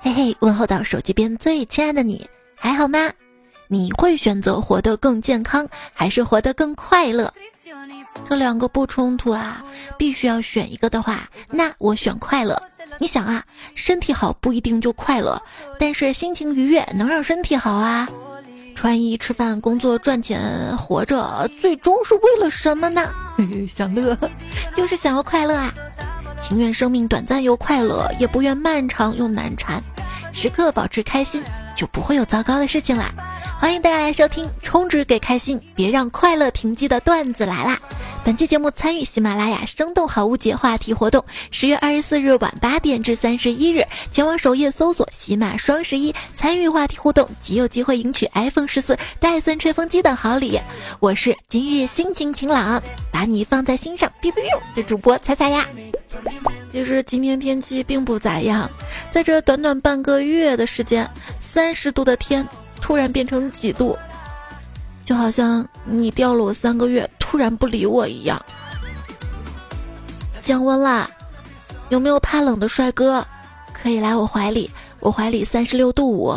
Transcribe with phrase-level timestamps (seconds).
[0.00, 3.10] 嘿嘿，问候到手机边最亲爱的你，还好吗？
[3.66, 7.32] 你会选择活得更健康，还是活得更快乐？
[8.28, 9.62] 这两个不冲突啊，
[9.98, 12.60] 必须要选一个的话，那我选快乐。
[12.98, 15.40] 你想啊，身体好不一定就快乐，
[15.78, 18.08] 但是心情愉悦能让身体好啊。
[18.74, 23.10] 穿衣、吃饭、工作、赚钱、活着，最终是为了什么呢？
[23.68, 24.16] 想乐，
[24.76, 25.74] 就是想要快乐啊！
[26.40, 29.82] 情愿生命短暂又快乐，也不愿漫长又难缠。
[30.32, 31.42] 时刻保持开心，
[31.76, 33.12] 就不会有糟糕的事情啦。
[33.60, 37.76] 欢迎大家来收听，充值给开心，别让快乐停机的段子来啦！
[38.24, 50.60] 本期节目参与喜马拉雅生动好物节话题活动，十月二十四日晚八点至三十一日，前往首页搜索“喜马双十一”，参与话题互动，即有机会赢取 iPhone 十四、戴森吹风机等好礼。
[51.00, 52.80] 我是今日心情晴朗，
[53.10, 55.66] 把你放在心上，biu biu 的主播彩彩呀。
[56.70, 58.70] 其实今天天气并不咋样，
[59.10, 61.08] 在这短短半个月的时间，
[61.40, 62.46] 三十度的天。
[62.80, 63.96] 突然变成几度，
[65.04, 68.42] 就好像你掉了我三个月，突然不理我一样。
[70.42, 71.08] 降温啦，
[71.90, 73.24] 有没有怕冷的帅哥？
[73.72, 74.70] 可以来我怀里，
[75.00, 76.34] 我怀里三十六度五。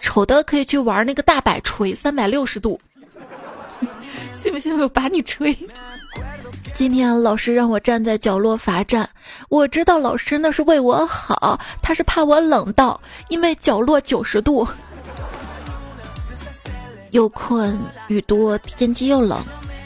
[0.00, 2.80] 丑的可以去玩那个大摆锤，三百六十度。
[4.42, 5.56] 信不信我把你吹？
[6.74, 9.08] 今天老师让我站在角落罚站，
[9.48, 14.66] 我知道老师那是为我好，他是怕我冷到，因为角落九十度。
[17.14, 19.40] 又困，雨多，天气又冷，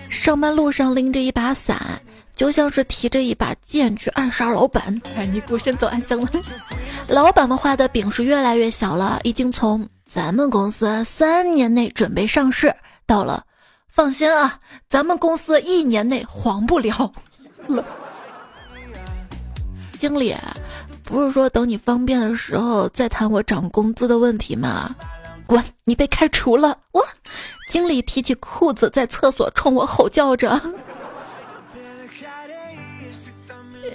[0.09, 2.01] 上班路上拎着一把伞，
[2.35, 4.99] 就像是提着一把剑去暗杀老板。
[5.15, 6.31] 让你孤身走暗巷了。
[7.07, 13.45] 老板们画的饼是越来越小了，已经从咱们公司三年内准备上市，到了
[13.89, 17.13] 放心啊，咱们公司一年内黄不了。
[19.99, 20.35] 经理，
[21.05, 24.97] 不是说等你方便的时候再谈我涨工资的问题吗？
[25.49, 25.65] 滚！
[25.85, 26.77] 你被开除了。
[26.93, 27.03] 我，
[27.71, 30.61] 经理提起裤子在厕所冲我吼叫着。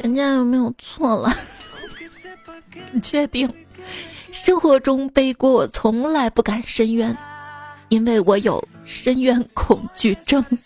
[0.01, 1.31] 人家有没有错了？
[2.91, 3.47] 你 确定？
[4.31, 7.16] 生活中背锅我从来不敢深渊，
[7.89, 10.44] 因为我有深渊恐惧症。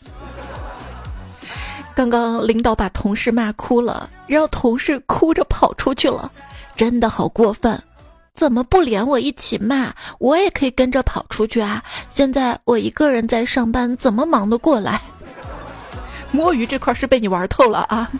[1.93, 6.31] 刚刚领导把同事骂哭了，然后同事哭着跑出去了，
[6.77, 7.77] 真的好过分。
[8.37, 9.91] 怎么不连我一起骂？
[10.19, 11.83] 我也可以跟着跑出去啊！
[12.11, 15.01] 现在我一个人在上班，怎么忙得过来？
[16.31, 18.11] 摸鱼这块是被你玩透了啊！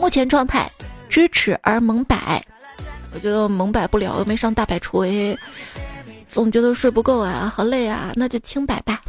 [0.00, 0.66] 目前状态
[1.10, 2.42] 知耻而猛摆，
[3.12, 5.36] 我觉得猛摆不了，又没上大摆锤，
[6.26, 9.02] 总觉得睡不够啊，好累啊，那就轻摆吧。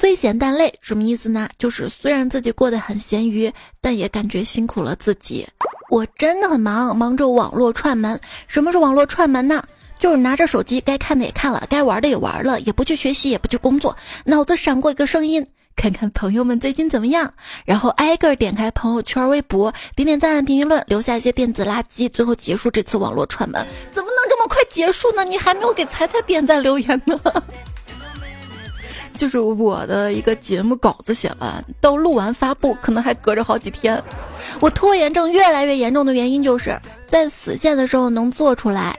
[0.00, 1.48] 虽闲但累，什么意思呢？
[1.58, 5.44] 就是虽然自己过得很闲鱼，但也感觉辛苦了自己。
[5.90, 8.18] 我真的很忙，忙着网络串门。
[8.46, 9.60] 什么是网络串门呢？
[9.98, 15.44] 就是拿着手机，该看的也看了，该玩的也玩了，也不去学习，也不去工作，脑子闪过一个声音，
[15.74, 23.66] 看看朋友们最近怎么样，然后挨个点开朋友圈、微博，点点赞、评评论，留下一些电子垃圾，最后结束这次网络串门。
[23.92, 25.24] 怎么能这么快结束呢？
[25.24, 27.20] 你还没有给彩彩点赞留言呢。
[29.18, 34.02] 就是我的一个节目稿子写完，到录完发布可能还隔着好几天。
[34.60, 38.96] 我拖延症越来越严重的原因就是在死线的时候能做出来，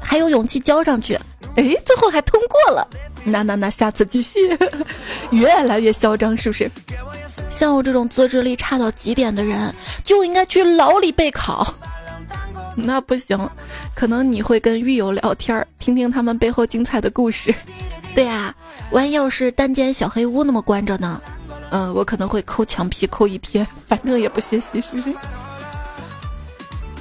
[0.00, 1.18] 还有勇气交上去，
[1.56, 2.86] 哎，最后还通过了。
[3.24, 4.56] 那那那，下次继续。
[5.30, 6.70] 越来越嚣张是不是？
[7.50, 9.74] 像我这种自制力差到极点的人，
[10.04, 11.74] 就应该去牢里备考。
[12.76, 13.36] 那不行，
[13.94, 17.54] 可能你会跟狱友聊天，听听他们背后精彩的故事。
[18.14, 18.54] 对啊，
[18.92, 21.20] 万一要是单间小黑屋那么关着呢？
[21.70, 25.12] 嗯，我可能会抠墙皮抠一天， 反正也不学习，是不是？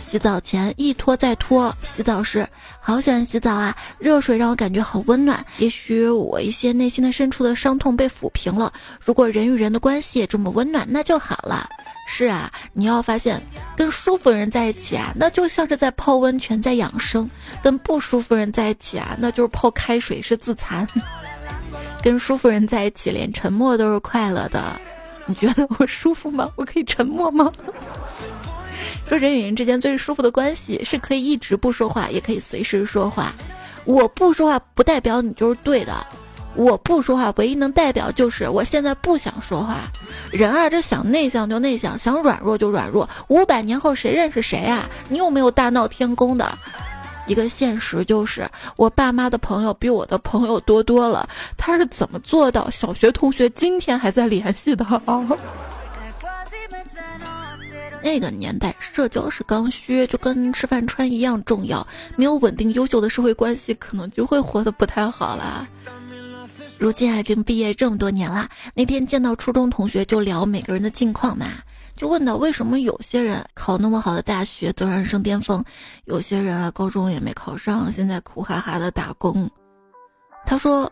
[0.07, 2.47] 洗澡前一拖再拖，洗澡时
[2.79, 3.75] 好想洗澡啊！
[3.99, 8.71] 热水让我感觉好温暖，也许我一些内心的深处的伤痛被抚平了。
[8.99, 11.67] 如果人与人的关系也这么温暖，那就好了。
[12.07, 13.41] 是啊，你要发现
[13.75, 17.27] 跟舒服人在一起啊，那就像是在泡温泉在养生；
[17.61, 20.87] 跟不舒服人在一起啊，那就是泡开水是自残。
[22.05, 24.61] 跟舒服人在一起，连沉默都是快乐的。
[25.25, 26.47] 你觉得我舒服吗？
[26.55, 27.51] 我可以沉默吗？
[29.09, 33.33] 说人与人之间最舒服的关系，是可以一直不说话，也可以随时说话。
[33.85, 35.93] 我不说话不代表你就是对的，
[36.53, 39.79] 我不说话唯一能代表就是我现在不想说话。
[40.31, 43.09] 人啊，这想内向就内向，想软弱就软弱。
[43.29, 44.87] 五百年后谁认识谁啊？
[45.09, 46.55] 你有没有大闹天宫的？
[47.27, 51.27] 一个现实就是，我爸妈的朋友比我的朋友多多了。
[51.57, 55.27] 他是怎么做到小学同学今天还在联系的啊？
[58.03, 61.85] 那个年代，社交是刚需，就跟吃饭穿一样重要。
[62.15, 65.67] 没有稳定优秀的社会关系，可能就会活得不太好啦。
[66.77, 71.47] 如今，已经毕业这么多年了，那天见到初中同学就聊每个人的近况嘛，
[71.95, 75.63] 就问到为什么有些人考那么好的大学走上人生巅峰，
[76.03, 79.49] 有些人啊高中也没考上，现在苦哈哈的打工。
[80.45, 80.91] 他说，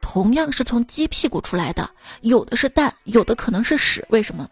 [0.00, 1.88] 同样是从鸡屁股出来的，
[2.22, 4.48] 有的是蛋，有的可能是屎，为什么？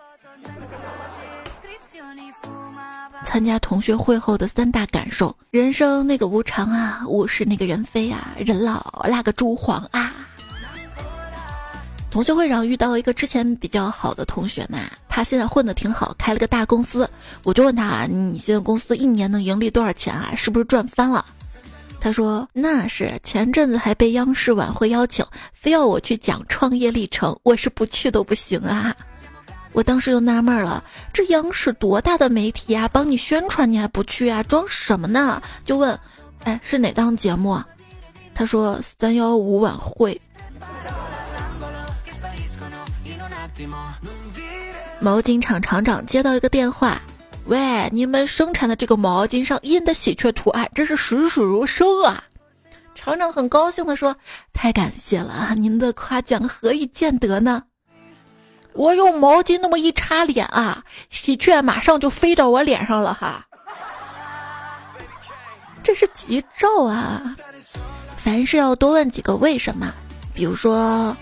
[3.24, 10.12] 参加同学会后的三大感受：人生那个无常啊，物是那个人非啊，人老那个珠黄啊。
[12.10, 14.78] 同学会上遇到一个之前比较好的同学嘛，
[15.18, 17.10] 他现在混得挺好，开了个大公司。
[17.42, 20.32] 我就问他：“你现在公司一年能盈利多少钱啊？
[20.36, 21.26] 是不是赚翻了？”
[21.98, 28.94] 他说：“那是前阵子还被央视晚会邀请，非要我去讲创业历程，我是不去都不行啊。”
[29.74, 35.42] 我当时就纳闷了，这央视多大的媒体啊，帮你宣传你还不去啊，装什么呢？
[35.64, 35.98] 就问
[36.46, 37.60] ：“哎，是哪档节目？”
[38.36, 40.16] 他说：“三幺五晚会。”
[45.00, 47.00] 毛巾厂厂长接到一个电话，
[47.46, 52.24] 喂，你们生产的这个毛巾上印的喜鹊图案，真是栩栩如生啊！
[52.96, 54.16] 厂长很高兴的说
[54.52, 57.62] ：“太感谢了啊，您的夸奖何以见得呢？
[58.72, 63.46] 我用毛巾那么一擦脸啊，喜鹊马上就飞到我脸上了哈，
[65.80, 67.36] 这是吉兆啊！
[68.16, 69.94] 凡事要多问几个为什么，
[70.34, 71.16] 比如说。”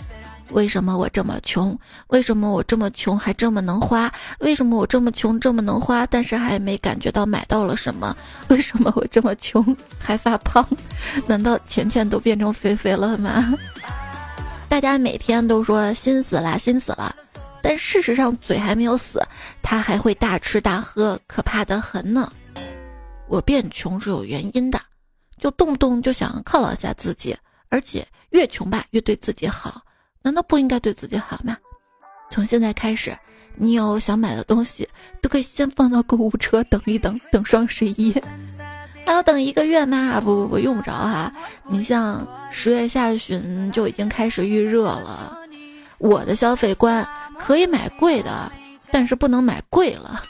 [0.51, 1.77] 为什么我这么穷？
[2.09, 4.13] 为什么我这么穷还这么能花？
[4.39, 8.17] 为什么我这么穷这么能花，但是还没感觉到买到了什么？
[8.49, 10.67] 为什么我这么穷还发胖？
[11.27, 13.53] 难道钱钱都变成肥肥了吗？
[14.69, 17.15] 大家每天都说心死了，心死了，
[17.63, 19.21] 但事实上嘴还没有死，
[19.63, 22.31] 他还会大吃大喝，可怕的很呢。
[23.29, 24.81] 我变穷是有原因的，
[25.41, 27.37] 就动不动就想犒劳一下自己，
[27.69, 29.83] 而且越穷吧越对自己好。
[30.27, 31.57] 难道不应该对自己好吗？
[32.31, 33.17] 从现在开始，
[33.55, 34.89] 你有想买的东西，
[35.23, 38.13] 都可以先放到购物车等一等，等双十一。
[39.05, 40.21] 还要等一个月吗？
[40.21, 41.33] 不不不，用不着哈。
[41.69, 45.39] 你像十月下旬就已经开始预热了。
[45.99, 47.07] 我的消费观
[47.39, 48.51] 可以买贵的，
[48.91, 50.21] 但是不能买贵了。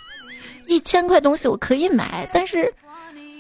[0.67, 2.71] 一千块东西我可以买，但是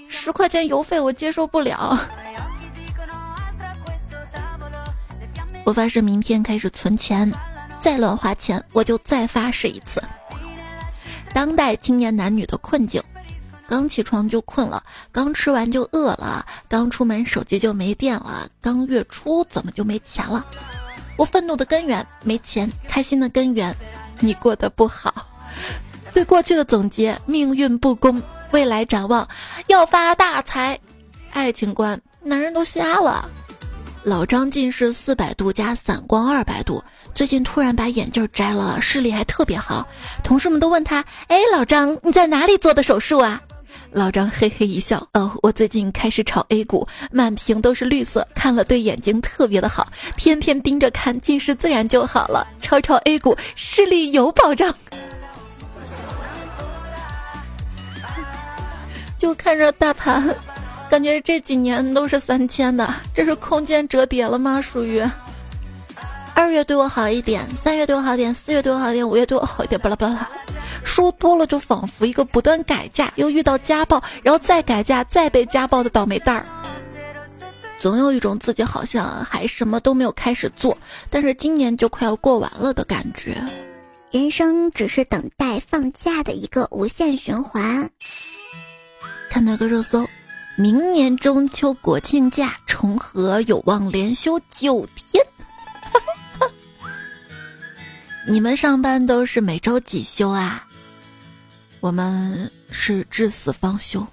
[0.09, 1.99] 十块钱邮费我接受不了。
[5.67, 7.29] 我发誓明天开始存钱，
[7.81, 10.01] 再乱花钱我就再发誓一次。
[11.35, 13.03] 当代青年男女的困境：
[13.69, 14.81] 刚起床就困了，
[15.11, 20.47] 刚吃完就饿了，刚出门手机就没电了，刚月初怎么就没钱了？
[21.17, 23.75] 我愤怒的根源没钱，开心的根源
[24.21, 25.27] 你过得不好。
[26.15, 28.23] 对过去的总结：命运不公，
[28.53, 29.29] 未来展望
[29.67, 30.79] 要发大财。
[31.33, 33.29] 爱情观：男人都瞎了。
[34.07, 36.81] 老张近视四百度加散光二百度，
[37.13, 39.85] 最近突然把眼镜摘了，视力还特别好。
[40.23, 43.43] 同事们都问他：“哎，老张，你在哪里做的手术啊？”
[43.91, 52.47] 老张嘿嘿一笑：“哦，我最近开始炒 A 股，满屏都是绿色，看了对眼睛特别的好，天天盯着看，近视自然就好了。
[52.63, 54.73] 炒炒 A 股，视力有保障。
[59.19, 60.33] ”就看着大盘。
[60.89, 64.63] 感觉这几年都是三千的，这是空间折叠了吗？
[64.63, 65.03] 属于
[66.35, 70.29] 二月对我好一点，三月对我好一点，四月对我好一点，五月对我好一点，巴拉巴拉。
[70.85, 76.47] 说多了就仿佛一个不断改嫁又遇到家暴，然后再改嫁再被家暴的倒霉蛋儿。
[77.79, 80.79] 总有一种自己好像还什么都没有开始做，
[81.11, 83.37] 但是今年就快要过完了的感觉。
[84.11, 87.91] 人生只是等待放假的一个无限循环。
[89.29, 90.07] 看那个热搜。
[90.59, 95.23] 明年中秋国庆假重合，有望连休九天。
[98.27, 100.67] 你们上班都是每周几休啊？
[101.81, 104.05] 我们是至死方休。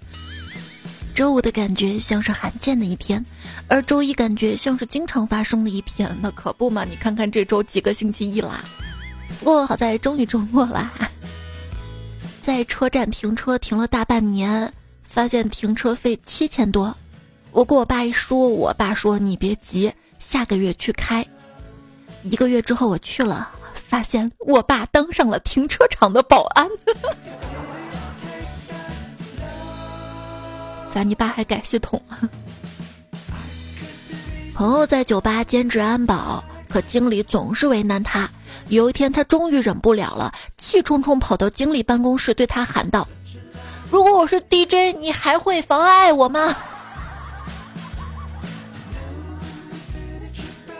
[1.15, 3.25] 周五的感觉像是罕见的一天，
[3.69, 6.13] 而周一感觉像是经常发生的一天。
[6.21, 6.83] 那可不嘛？
[6.83, 8.65] 你看看这周几个星期一啦？
[9.39, 10.91] 不过好在终于周末啦，
[12.41, 14.73] 在车站停车停了大半年。
[15.13, 16.95] 发现停车费七千多，
[17.51, 21.23] 我跟我爸一说，我爸说你别急，下个月去开。
[22.23, 26.67] 一个月之后我去了，发现我爸当上了停车场的保安。
[30.91, 32.17] 咋，你爸还改系统了？
[34.55, 38.27] 朋友在酒吧兼职安保，可经理总是为难他，
[38.69, 43.07] 有一天，他终于忍不了了，气冲冲跑到经理办公室，对他喊道
[43.93, 46.55] ：“如果我是 DJ，你还会妨碍我吗？”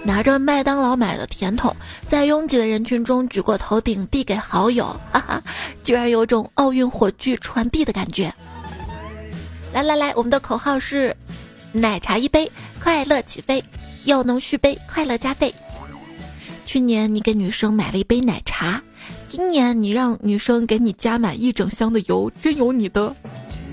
[0.04, 1.72] 拿着麦当劳买的甜筒，
[2.08, 5.40] 在拥挤的人群中举过头顶，递给好友，哈哈，
[5.84, 8.34] 居然有种奥运火炬传递的感觉。
[9.72, 11.16] 来来来，我们的口号是：
[11.72, 12.52] 奶茶一杯，
[12.82, 13.62] 快乐起飞；
[14.06, 15.54] 又能续杯，快乐加倍。
[16.66, 18.82] 去年你给女生买了一杯奶茶，
[19.36, 23.16] 今年你让女生给你加满一整箱的油，真有你的！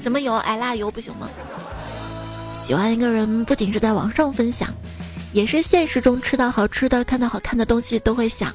[0.02, 0.34] 什么油？
[0.36, 1.28] 艾拉油不行吗？
[2.64, 4.72] 喜欢一个人，不仅是在网上分享。
[5.34, 8.54] 也是现实中吃到好吃的、看到好看的东西都会想，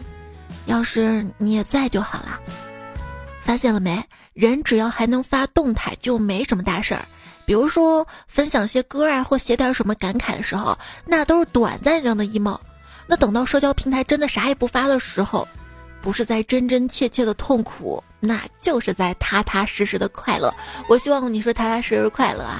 [0.66, 2.40] 要是你也在就好啦。
[3.40, 4.04] 发现了没？
[4.34, 7.06] 人只要还能发动态，就没什么大事儿。
[7.46, 12.60] 比如说分享些歌啊，或写点什么感慨的时候，那都是短暂性的 emo。
[13.06, 15.48] 那等到社交平台真的啥也不发的时候，
[16.06, 20.54] 不是在真真切切的痛苦，那就是在踏踏实实的快乐。
[20.88, 22.60] 我希望你说踏踏实实快乐啊，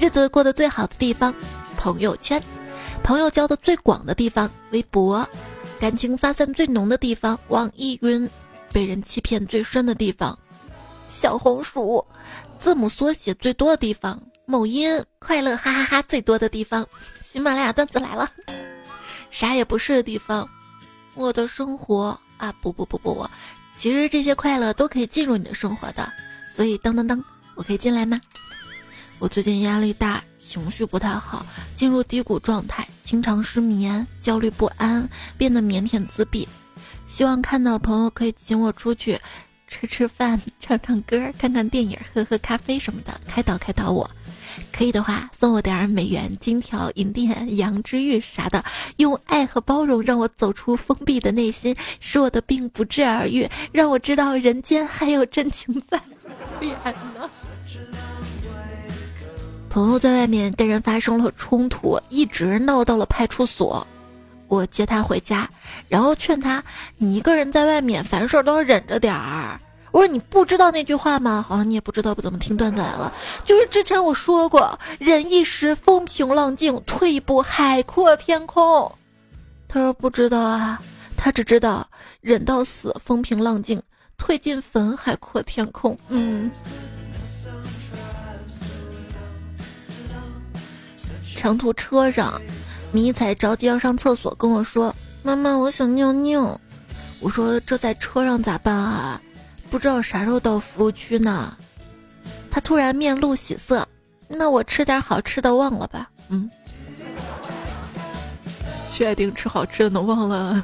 [0.00, 1.34] 日子过得最好的地方，
[1.76, 2.42] 朋友圈。
[3.02, 5.22] 朋友交的最广的地方，微博；
[5.78, 8.26] 感情发散最浓的地方，网易云；
[8.72, 10.38] 被人欺骗最深的地方，
[11.10, 12.02] 小红书；
[12.58, 16.86] 字母缩写最多的地方，某音；快乐哈哈哈最多的地方，
[17.22, 18.26] 喜马拉雅段子来了；
[19.30, 20.48] 啥也不是的地方，
[21.14, 22.52] 我的生活啊！
[22.60, 23.30] 不不不不不，
[23.78, 26.10] 其实这些快乐都可以进入你的生活的，
[26.50, 27.22] 所以噔噔噔，
[27.54, 28.20] 我可以进来吗？
[29.18, 36.48] 我最近压力大，情绪不太好，进入低谷状态，经常失眠，焦虑不安，变得腼腆自闭。
[37.06, 39.18] 希望看到朋友可以请我出去
[39.68, 44.10] 吃吃饭、唱唱歌、看看电影、喝喝咖啡什么的，开导开导我。
[44.72, 48.64] 可以的话，送我点儿美元、金条、银锭、羊脂玉啥的，
[48.96, 56.00] 用爱和包容让我走出封闭的内心，使我的病不治而愈，让我知道人间还有真情在。
[59.70, 63.86] 朋友在外面跟人发生了冲突，一直闹到了派出所。
[64.46, 65.50] 我接他回家，
[65.88, 66.62] 然后劝他
[66.96, 69.60] ：“你一个人在外面，凡事都要忍着点儿。”
[69.94, 71.40] 我说：“你不知道那句话吗？
[71.48, 73.14] 好像你也不知道，不怎么听段子来了。
[73.44, 78.90] 就是之前我说过，忍一时风平浪静，退一步海阔天空。”
[79.68, 80.82] 他说：“不知道啊，
[81.16, 81.88] 他只知道
[82.20, 83.80] 忍到死风平浪静，
[84.18, 86.50] 退进坟海阔天空。”嗯。
[91.36, 92.42] 长途车上，
[92.90, 96.60] 迷彩着急要上厕所，跟我说：“妈妈，我想尿尿。”
[97.20, 99.20] 我说：“这在车上咋办啊？
[99.74, 101.56] 不知道啥时候到服务区呢。”
[102.48, 103.84] 他突然面露喜色
[104.28, 106.48] ：“那我吃点好吃的忘了吧。”嗯，
[108.92, 110.62] 确定吃好吃的能忘了？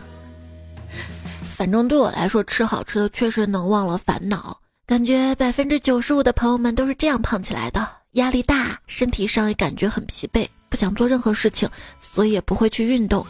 [1.56, 4.56] 反正对我来说，吃好吃的确实能忘了烦恼。
[4.86, 10.46] 感觉百分之九十五的朋友们都是这样胖起来的：压力大，身体上也感觉很疲惫。
[10.68, 11.68] 不想做任何事情，
[12.00, 13.26] 所以也不会去运动，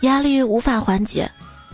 [0.00, 1.30] 压力无法缓解，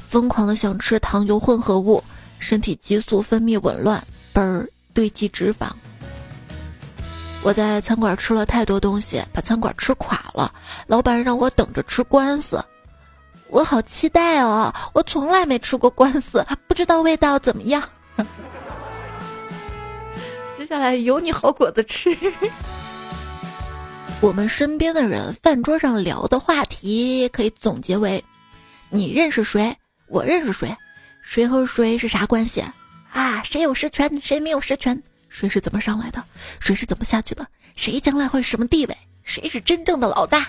[0.06, 2.04] 疯狂的想吃糖油混合物，
[2.38, 4.02] 身体激素分泌紊乱，
[4.32, 5.68] 嘣儿堆积脂肪。
[7.42, 10.52] 我在餐馆吃了太多东西，把餐馆吃垮了，
[10.86, 12.64] 老板让我等着吃官司，
[13.48, 14.74] 我好期待哦！
[14.92, 17.82] 我从来没吃过官司，不知道味道怎么样。
[20.58, 22.16] 接下来有你好果子吃。
[24.20, 28.24] 我们身边的人饭桌上聊的话题可以总结为：
[28.88, 29.76] 你认识谁？
[30.08, 30.74] 我认识谁？
[31.28, 32.64] 谁和谁是啥关系？
[33.12, 34.08] 啊，谁有实权？
[34.22, 35.02] 谁没有实权？
[35.28, 36.24] 谁是怎么上来的？
[36.60, 37.44] 谁是怎么下去的？
[37.74, 38.96] 谁将来会什么地位？
[39.24, 40.46] 谁是真正的老大？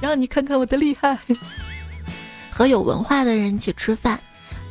[0.00, 1.18] 让你看看我的厉害！
[2.48, 4.18] 和有文化的人一起吃饭，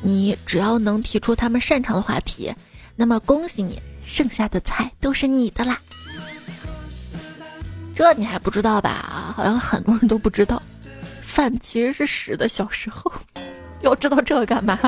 [0.01, 2.51] 你只要能提出他们擅长的话题，
[2.95, 5.77] 那么恭喜你，剩下的菜都是你的啦。
[7.93, 9.33] 这你还不知道吧？
[9.35, 10.63] 好像很多人都不知道，
[11.21, 12.47] 饭其实是屎的。
[12.47, 13.11] 小时候，
[13.81, 14.79] 要知道这个干嘛？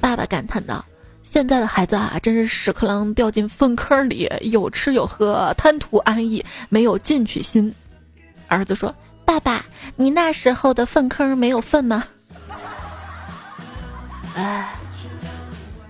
[0.00, 0.84] 爸爸感叹道
[1.22, 7.74] ：“现在的孩子啊，真是屎壳郎掉进粪坑里，有吃有喝，贪图安逸，没有进取心。”
[8.48, 9.64] 儿子说：“爸爸，
[9.96, 12.04] 你那时候的粪坑没有粪吗？”
[14.36, 14.68] 哎。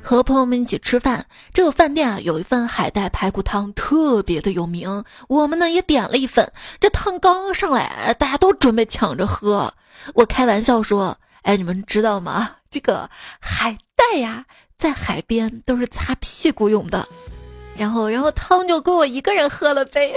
[0.06, 6.52] 和朋友们一起吃饭，这个饭店啊有一份海带排骨汤特别的有名，我们呢也点了一份。
[6.78, 9.72] 这汤刚上来，大家都准备抢着喝。
[10.12, 12.50] 我开玩笑说：“哎，你们知道吗？
[12.70, 13.08] 这个
[13.38, 14.44] 海带呀，
[14.76, 17.06] 在海边都是擦屁股用的。”
[17.76, 20.14] 然后，然后汤就归我一个人喝了呗。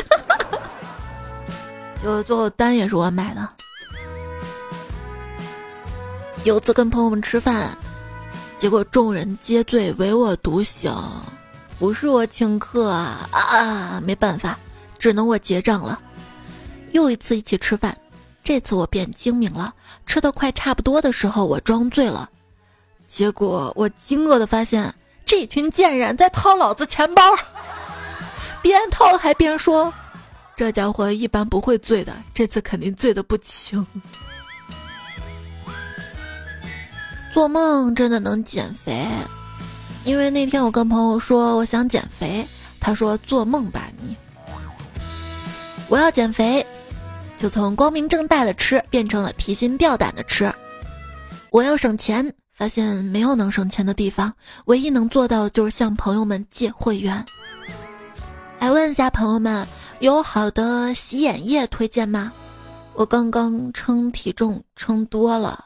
[2.04, 3.48] 就最后单也是我买的。
[6.44, 7.76] 有次跟朋友们吃饭，
[8.58, 10.94] 结果众人皆醉，唯我独醒。
[11.80, 14.00] 不是我请客啊啊！
[14.04, 14.58] 没办法，
[14.98, 16.00] 只能我结账了。
[16.92, 17.96] 又一次一起吃饭，
[18.48, 19.74] 这次我变精明了。
[20.06, 22.30] 吃的快差不多的时候，我装醉了，
[23.06, 27.22] 结果我惊愕的发现，这群贱人在掏老子钱包，
[28.64, 29.94] 边掏还边说
[30.56, 33.86] ：“这家伙一般不会醉的，这次肯定醉的不轻。”
[37.34, 39.06] 做梦真的能减肥。
[40.06, 42.48] 因为那天我跟朋友说我想减肥，
[42.80, 44.16] 他说做梦吧你。
[45.90, 46.66] 我要减肥，
[47.38, 50.52] 就从光明正大的吃变成了提心吊胆的吃。
[51.52, 54.34] 我要省钱，发现没有能省钱的地方，
[54.66, 57.24] 唯一能做到的就是向朋友们借会员。
[58.60, 59.68] 来问一下朋友们，
[60.00, 62.32] 有好的洗眼液推荐吗？
[62.96, 65.66] 我刚刚称体重称多了。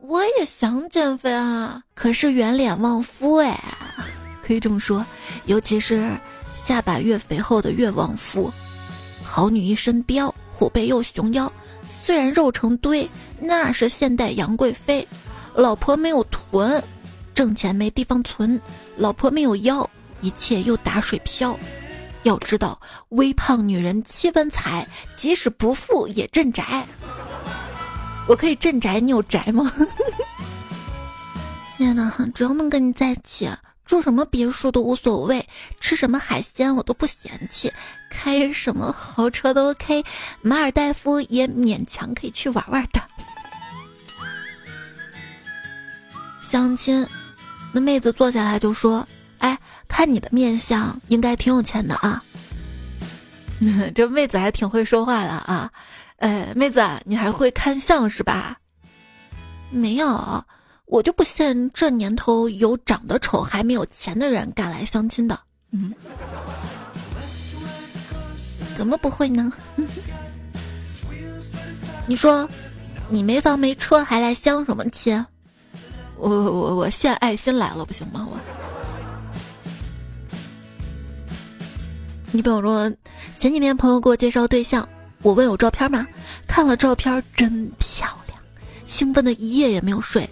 [0.00, 3.60] 我也想减肥啊，可是圆脸旺夫哎，
[4.46, 5.04] 可以这么说，
[5.46, 6.16] 尤其是
[6.64, 8.50] 下巴越肥厚的越旺夫。
[9.30, 11.52] 好女一身膘，虎背又熊腰，
[12.02, 13.08] 虽然肉成堆，
[13.38, 15.06] 那是现代杨贵妃。
[15.54, 16.82] 老婆没有臀，
[17.34, 18.58] 挣钱没地方存；
[18.96, 19.88] 老婆没有腰，
[20.22, 21.56] 一切又打水漂。
[22.22, 22.80] 要知道，
[23.10, 26.86] 微胖女人七分财，即使不富也镇宅。
[28.26, 29.70] 我可以镇宅，你有宅吗？
[31.76, 33.48] 天呐，只要能跟你在一起，
[33.84, 35.46] 住什么别墅都无所谓，
[35.80, 37.72] 吃什么海鲜我都不嫌弃，
[38.10, 40.04] 开什么豪车都 OK，
[40.42, 43.00] 马尔代夫也勉强可以去玩玩的。
[46.50, 47.06] 相亲，
[47.72, 49.06] 那妹子坐下来就说
[49.38, 52.22] ：“哎，看你的面相，应该挺有钱的啊。
[53.94, 55.70] ”这妹子还挺会说话的啊。
[56.16, 58.58] 哎，妹子，你还会看相是吧？
[59.70, 60.42] 没有，
[60.86, 65.38] 我就不信这年头有长得丑还没有钱的人敢来相亲的。
[65.70, 65.92] 嗯，
[68.78, 69.52] 怎么不会呢？
[72.06, 72.48] 你说，
[73.08, 75.26] 你没房没车还来相什么亲？
[76.16, 78.24] 我我我献爱心来了，不行吗？
[78.30, 78.38] 我。
[82.30, 82.88] 你比如说，
[83.40, 84.88] 前几天朋友给我介绍对象。
[85.22, 86.06] 我问有照片吗？
[86.46, 88.40] 看了照片真漂亮，
[88.86, 90.30] 兴奋的一夜也没有睡。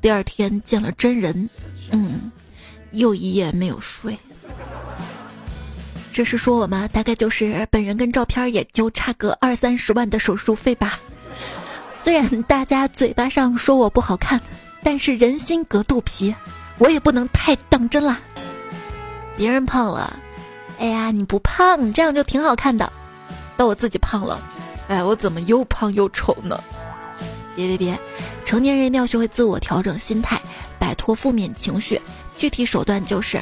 [0.00, 1.50] 第二天见了真人，
[1.90, 2.30] 嗯，
[2.92, 4.16] 又一夜没有睡。
[6.12, 6.86] 这是说我吗？
[6.92, 10.98] 大概就是本人跟照片也就差个二三十万的手术费吧。
[11.90, 14.40] 虽然大家嘴巴上说我不好看，
[14.82, 16.34] 但是人心隔肚皮，
[16.78, 18.18] 我也不能太当真啦。
[19.36, 20.18] 别人胖了，
[20.78, 22.92] 哎呀，你不胖，这样就挺好看的。
[23.56, 24.38] 到我自己胖了，
[24.88, 26.62] 哎，我怎么又胖又丑呢？
[27.56, 27.98] 别别别，
[28.44, 30.40] 成年人一定要学会自我调整心态，
[30.78, 32.00] 摆脱负面情绪。
[32.36, 33.40] 具体手段就是：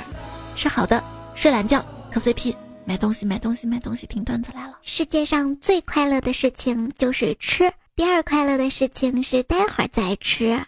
[0.54, 1.02] 吃好的，
[1.34, 4.06] 睡懒觉，磕 CP，买东西买东西买东西。
[4.06, 4.78] 听段子来了。
[4.82, 10.60] 世界上最快乐的事情就是吃，第二快乐的事情是待会儿再吃。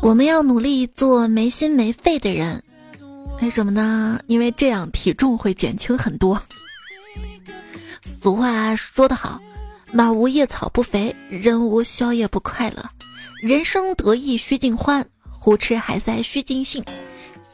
[0.00, 2.62] 我们要努力做没心没肺的人。
[3.42, 4.18] 为什么呢？
[4.26, 6.40] 因为这样体重会减轻很多。
[8.20, 9.40] 俗话说得好，
[9.92, 12.82] 马无夜草不肥，人无宵夜不快乐。
[13.40, 16.84] 人生得意须尽欢，胡吃海塞须尽兴。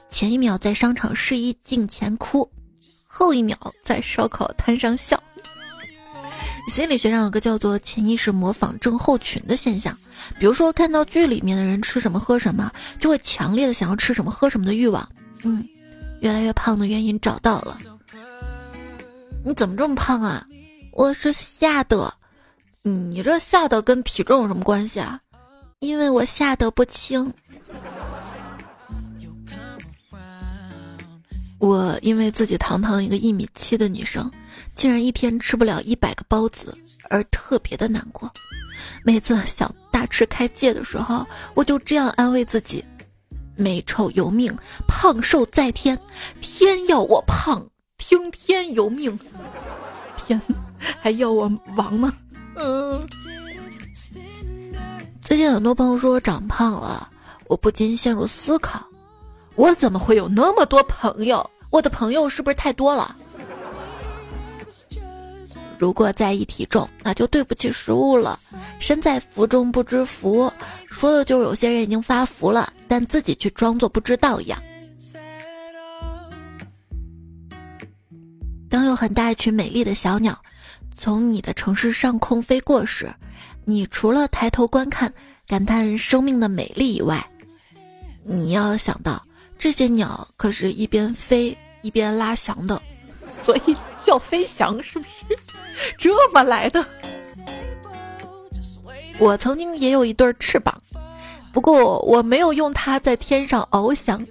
[0.09, 2.51] 前一秒在商场试衣镜前哭，
[3.07, 5.23] 后一秒在烧烤摊上笑。
[6.69, 9.97] 心理学上有个叫做潜意识模仿症候群的现象，
[10.39, 15.07] 比如说看到剧里面的人吃什么喝什么，就会强烈的想要吃什么喝什么的欲望。
[15.43, 15.63] 嗯。
[16.21, 17.77] 越来越胖的原因找到了，
[19.45, 20.47] 你怎么这么胖啊？
[20.93, 22.15] 我是吓的，
[22.83, 25.21] 你这吓的跟体重有什么关系啊？
[25.85, 27.33] 因为我吓得不轻。
[31.59, 34.31] 我因为自己堂堂一个一米七的女生，
[34.75, 36.77] 竟然一天吃不了一百个包子，
[37.11, 38.31] 而特别的难过。
[39.03, 42.85] 每次想大吃开戒的时候，我就这样安慰自己。
[43.57, 44.55] 美丑由命，
[44.89, 45.99] 胖瘦在天，
[46.41, 47.65] 天要我胖，
[47.99, 49.19] 听天由命。
[50.17, 50.41] 天
[51.01, 52.13] 还要我亡吗？
[52.57, 53.07] 嗯。
[55.25, 57.11] 最近很多朋友说我长胖了，
[57.47, 58.85] 我不禁陷入思考：
[59.57, 61.51] 我怎么会有那么多朋友？
[61.71, 63.17] 我的朋友是不是太多了？
[65.79, 68.39] 如果在意体重，那就对不起食物了。
[68.79, 70.53] 身在福中不知福，
[70.91, 74.63] 说的就是有些人已经发福了，但自己却装作不知道一样。
[78.69, 80.39] 当有很大一群美丽的小鸟
[80.99, 83.13] 从你的城市上空飞过时，
[83.65, 85.13] 你除了抬头观看、
[85.47, 87.25] 感叹生命的美丽以外，
[88.23, 89.23] 你要想到
[89.59, 92.81] 这些鸟可是一边飞一边拉翔的，
[93.43, 95.37] 所以叫飞翔，是不是
[95.99, 96.85] 这么来的？
[99.19, 100.81] 我曾经也有一对翅膀，
[101.53, 104.27] 不过我没有用它在天上翱翔，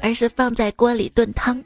[0.00, 1.62] 而是放在锅里炖汤。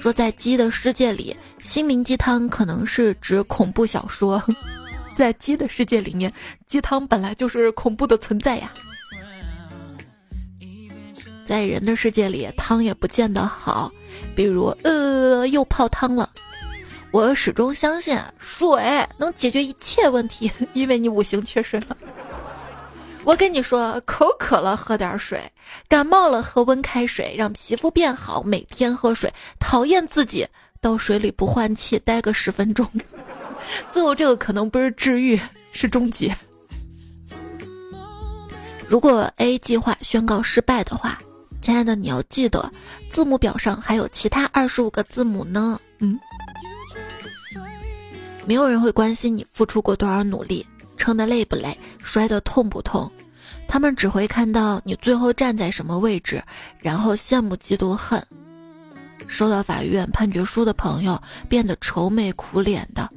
[0.00, 4.42] 说在鸡的世界里，心灵鸡汤可能是指恐怖小说。
[5.16, 6.32] 在鸡的世界里面，
[6.66, 8.72] 鸡汤本来就是恐怖的存在呀。
[11.46, 13.92] 在人的世界里，汤也不见得好，
[14.34, 16.28] 比如呃，又泡汤了。
[17.10, 21.96] 我始终相信水能解决一切问题，因为你五行缺水了。
[23.24, 25.40] 我跟你说，口渴了喝点水，
[25.88, 28.42] 感冒了喝温开水，让皮肤变好。
[28.42, 30.46] 每天喝水，讨厌自己
[30.80, 32.86] 到水里不换气待个十分钟，
[33.92, 35.38] 最后这个可能不是治愈，
[35.72, 36.34] 是终结。
[38.86, 41.18] 如果 A 计划宣告失败的话，
[41.60, 42.70] 亲爱的，你要记得
[43.10, 45.78] 字母表上还有其他二十五个字母呢。
[45.98, 46.18] 嗯。
[48.46, 50.66] 没有人会关心你付出过多少努力，
[50.98, 53.10] 撑得累不累，摔得痛不痛，
[53.66, 56.42] 他们只会看到你最后站在什么位置，
[56.78, 58.22] 然后羡慕嫉妒恨。
[59.26, 63.10] 收到法院判决书的朋友变得愁眉苦脸的，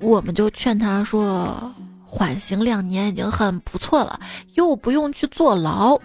[0.00, 1.72] 我们就劝他说，
[2.04, 4.18] 缓刑两年已经很不错了，
[4.54, 5.98] 又不用去坐牢。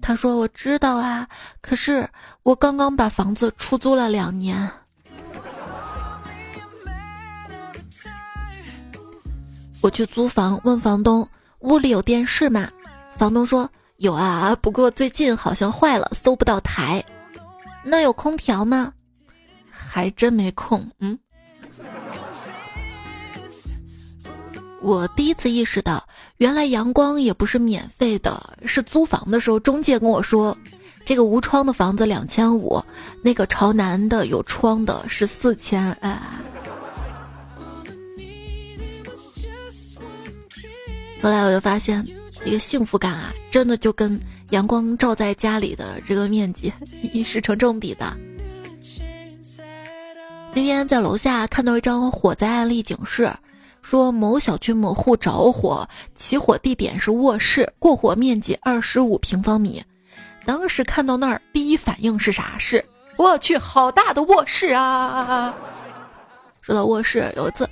[0.00, 1.28] 他说我知道啊，
[1.60, 2.08] 可是
[2.42, 4.70] 我刚刚把房子出租了两年。
[9.80, 11.28] 我去租房，问房东
[11.60, 12.68] 屋里有电视吗？
[13.16, 17.04] 房东说有啊，不过最近好像坏了，搜不到台。
[17.84, 18.92] 那有空调吗？
[19.70, 20.88] 还真没空。
[21.00, 21.18] 嗯，
[24.80, 26.02] 我第一次意识到，
[26.36, 28.40] 原来阳光也不是免费的。
[28.64, 30.56] 是租房的时候，中介跟我说，
[31.04, 32.82] 这个无窗的房子两千五，
[33.22, 35.92] 那个朝南的有窗的是四千。
[35.94, 36.20] 哎。
[41.20, 42.06] 后来我就发现，
[42.44, 46.72] 这个幸福感啊，真的就跟阳光照在家里的这个面积
[47.24, 48.16] 是成正比的。
[50.54, 53.32] 那天在楼下看到一张火灾案例警示，
[53.88, 59.82] 说某小区某户着火，起火地点是卧室，过火面积二十五平方米。
[60.44, 62.58] 当时看到那儿，第一反应是啥？
[62.58, 62.84] 是
[63.16, 65.54] 我去，好大的卧室啊！
[66.60, 67.66] 说到卧室，有一次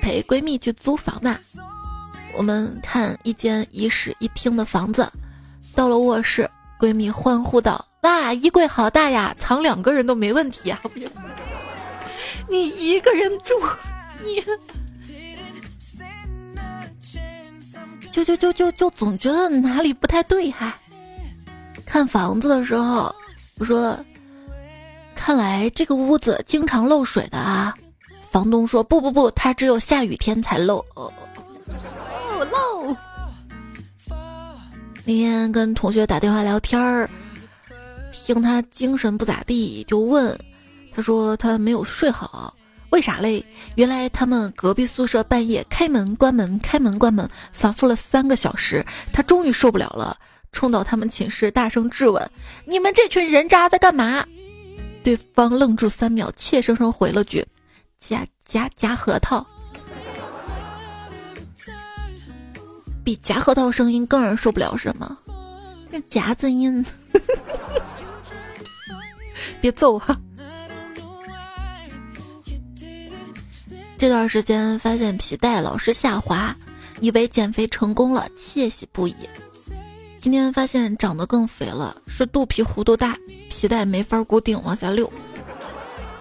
[0.00, 1.36] 陪闺蜜去租房嘛。
[2.34, 5.06] 我们看一间一室一厅的房子，
[5.74, 6.48] 到了卧室，
[6.80, 10.80] 闺蜜欢呼道：“哇，衣柜好大呀，藏两个人都没问题呀！”
[12.48, 13.52] 你一个人住，
[14.24, 14.42] 你
[18.12, 20.76] 就就就就就总觉得哪里不太对哈。
[21.86, 23.14] 看房子的时候，
[23.58, 23.96] 我说
[25.14, 27.74] ：“看来这个屋子经常漏水的啊。”
[28.30, 31.12] 房东说：“不不不，它只有下雨天才漏。”漏。
[35.04, 37.08] 那天跟同学打电话聊天儿，
[38.12, 40.38] 听他精神不咋地，就问，
[40.94, 42.54] 他说他没有睡好，
[42.90, 43.44] 为啥嘞？
[43.74, 50.18] 原来他们隔壁宿舍半夜开门关门开门关门，反复了三个小时，他终于受不了了，
[50.52, 52.30] 冲到他们寝室大声质问
[52.64, 54.26] ：“你们这群人渣在干嘛？”
[55.04, 57.46] 对方愣住三秒，怯生生回了句
[58.00, 59.46] ：“夹夹夹核桃。”
[63.04, 65.16] 比夹核桃声音更让人受不了什么？
[65.90, 66.84] 那夹子音，
[69.62, 70.18] 别揍哈！
[73.98, 76.54] 这段时间发现皮带老是下滑，
[77.00, 79.14] 以为减肥成功了，窃喜不已。
[80.20, 83.18] 今天发现长得更肥了，是肚皮弧度大，
[83.50, 85.12] 皮带没法固定往下溜。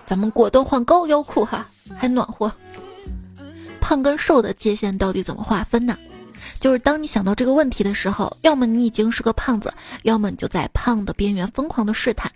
[0.08, 2.52] 咱们果断换高腰裤哈，还暖和。
[3.80, 5.96] 胖跟瘦的界限到底怎么划分呢？
[6.60, 12.32] 就是当你想到这个问题的时候，要么你已经是个胖子，要么你就在胖的边缘疯狂的试探。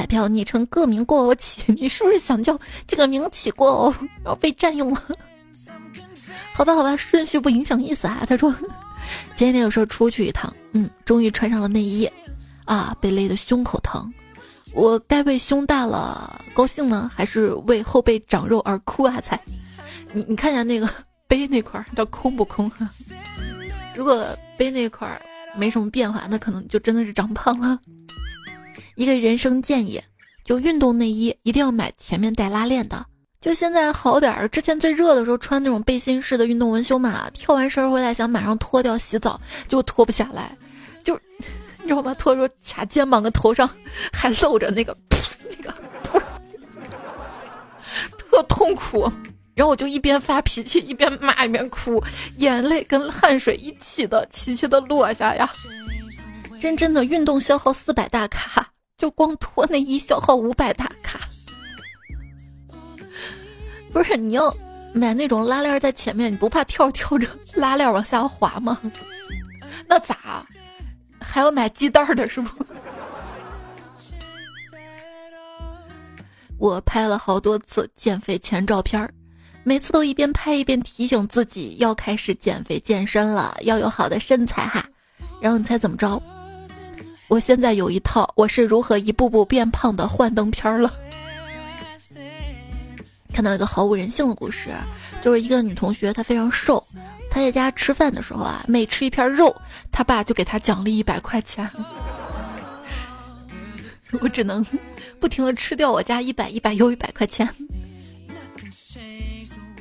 [0.00, 5.02] 彩票昵称各名过偶起， 你是不是想叫这个名起过哦， 然后被占用了？
[6.56, 8.24] 好吧，好吧，顺序不影响意思啊。
[8.26, 8.50] 他说，
[9.36, 12.08] 今天有事出去一趟，嗯，终于穿上了内衣，
[12.64, 14.10] 啊，被勒得胸口疼。
[14.72, 19.20] 我该为胸大了高兴呢，还是为后背长肉而哭啊？
[19.20, 19.38] 才，
[20.14, 20.88] 你你看一下那个。
[21.28, 22.88] 背那块儿它空不空哈？
[23.94, 25.20] 如果背那块儿
[25.56, 27.78] 没什么变化，那可能就真的是长胖了。
[28.94, 30.00] 一个人生建议：
[30.44, 33.06] 就运动内衣一定要买前面带拉链的。
[33.40, 40.54] 就现在好点儿，之前最热的时候穿那种背心式的运动文胸嘛，跳完绳回来想马上脱掉洗澡，就脱不下来，
[41.02, 41.18] 就
[41.78, 42.14] 你知道吗？
[42.18, 43.68] 脱时候卡肩膀跟头上
[44.12, 44.94] 还露着那个
[45.48, 45.74] 那个，
[48.18, 49.10] 特痛苦。
[49.54, 52.02] 然后我就一边发脾气一边骂一边哭，
[52.36, 55.48] 眼泪跟汗水一起的齐齐的落下呀。
[56.60, 58.66] 真真的运动消耗四百大卡，
[59.00, 61.20] 就光脱内衣消耗五百大卡。
[63.90, 64.54] 不是你要
[64.92, 68.78] 买那种拉链在前面，你不怕跳跳着拉链往下滑吗？
[69.88, 70.44] 那咋？
[71.18, 72.64] 还要买系带的是不？
[76.58, 79.10] 我拍了好多次减肥前照片儿
[79.62, 84.84] 每次都一边拍一边提醒自己要开始减肥健身了，要有好的身材哈。
[85.40, 86.22] 然后你猜怎么着？
[87.30, 90.92] 我现在有一套我是如何一步步变胖的幻灯片了。
[93.32, 94.70] 看到一个毫无人性的故事，
[95.22, 96.84] 就是一个女同学，她非常瘦，
[97.30, 99.54] 她在家吃饭的时候啊，每吃一片肉，
[99.92, 101.70] 她爸就给她奖励一百块钱。
[104.20, 104.66] 我只能
[105.20, 107.48] 不停的吃掉我家一百一百又一百块钱。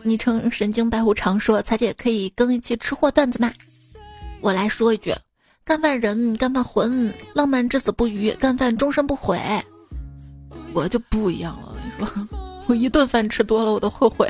[0.03, 3.51] 昵称神经白虎常说：“彩姐可以更一期吃货段子吗？”
[4.39, 5.15] 我来说一句：
[5.69, 9.39] 干饭人，干饭魂，浪漫至死不渝，干饭终身不悔。
[10.73, 12.27] 我就不一样了，我跟你说。
[12.65, 14.27] 我一顿饭吃多了，我都后悔。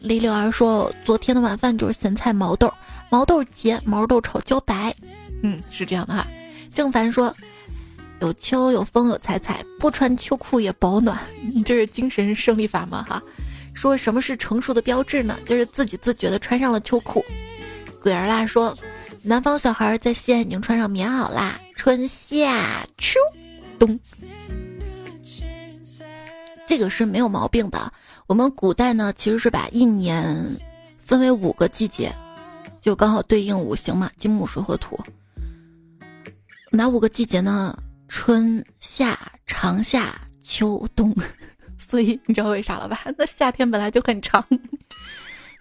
[0.00, 2.70] 李柳儿说，昨天的晚饭就是咸菜毛豆，
[3.08, 4.94] 毛豆结，毛豆炒茭白。
[5.42, 6.26] 嗯，是这样的哈。
[6.68, 7.34] 郑凡说，
[8.20, 11.18] 有秋有风有彩彩，不穿秋裤也保暖。
[11.54, 13.02] 你这是精神胜利法吗？
[13.08, 13.22] 哈。
[13.72, 15.38] 说什么是成熟的标志呢？
[15.46, 17.24] 就是自己自觉的穿上了秋裤。
[18.02, 18.76] 鬼儿啦说，
[19.28, 21.60] 南方小孩在西安已经穿上棉袄啦。
[21.74, 23.18] 春夏秋
[23.76, 23.98] 冬。
[26.64, 27.92] 这个是没有毛病的。
[28.28, 30.46] 我们古代呢，其实是把一年
[31.00, 32.14] 分为五个季节，
[32.80, 34.96] 就刚好对应五行嘛，金木水火土。
[36.70, 37.76] 哪五个季节呢？
[38.06, 41.12] 春夏长夏秋冬。
[41.76, 43.00] 所以你知道为啥了吧？
[43.18, 44.44] 那夏天本来就很长，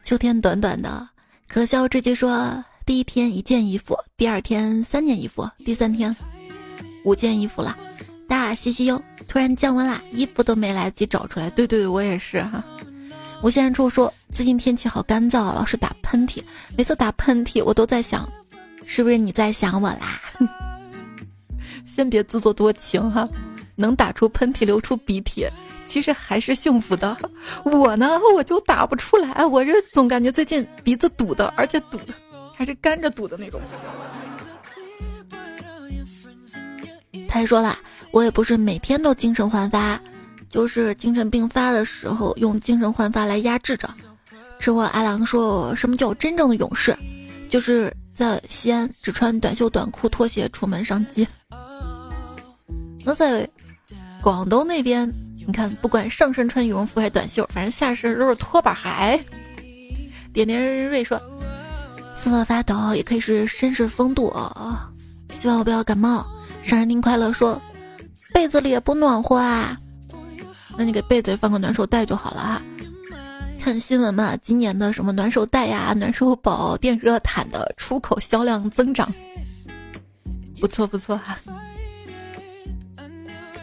[0.04, 1.10] 秋天短短的。
[1.48, 6.16] 可笑之极说，第一天一件衣服，第二天三件衣服，第三天
[7.04, 7.76] 五件衣服了。
[8.28, 11.50] 大西西哟，突然降温啦，衣服都没来得及找出来。
[11.50, 12.64] 对对对，我也是哈。
[13.42, 16.44] 无限处说，最近天气好干燥，老是打喷嚏，
[16.78, 18.30] 每次打喷嚏我都在想，
[18.86, 20.22] 是不是你在想我啦？
[21.92, 23.28] 先别自作多情哈，
[23.76, 25.48] 能打出喷嚏流出鼻涕，
[25.88, 27.18] 其实还是幸福的。
[27.64, 32.14] 我呢，我就打不出来，我这总感觉最近鼻子堵的，而且堵的
[32.56, 33.60] 还是干着堵的那种。
[37.28, 37.78] 他还说了，
[38.12, 40.00] 我也不是每天都精神焕发，
[40.50, 43.90] 就是精神病发的时候用精神焕发来压制着。
[44.60, 46.96] 吃货阿郎说什么叫真正的勇士？
[47.50, 51.28] 就是在西安只穿短袖短裤拖鞋出门上街。
[53.04, 53.48] 那在
[54.22, 55.08] 广东那边，
[55.46, 59.24] 你看不管上身穿羽绒服还是短袖，反正下身都是拖把鞋。
[60.34, 61.22] 点点瑞说，
[62.26, 64.36] 瑟瑟发抖也可以是绅士风度，
[65.32, 66.26] 希望我不要感冒。
[66.64, 67.32] 生日快乐！
[67.32, 67.62] 说
[68.34, 69.78] 被子里也不暖和啊，
[70.76, 72.62] 那你给被子放个暖手袋就好了哈。
[73.62, 79.08] 看新闻嘛，今年的什么暖手袋呀、暖手宝、电热毯的出口销量增长，
[80.60, 81.38] 不错不错哈。